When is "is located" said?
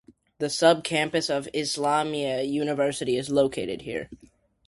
3.17-3.83